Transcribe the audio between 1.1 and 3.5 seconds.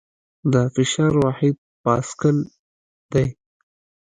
واحد پاسکل دی.